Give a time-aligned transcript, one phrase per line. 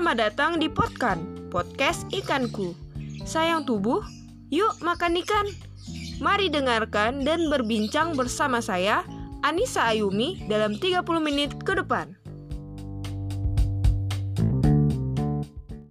[0.00, 1.20] Selamat datang di Potkan,
[1.52, 2.72] podcast ikanku.
[3.28, 4.00] Sayang tubuh,
[4.48, 5.44] yuk makan ikan.
[6.24, 9.04] Mari dengarkan dan berbincang bersama saya,
[9.44, 12.16] Anissa Ayumi, dalam 30 menit ke depan.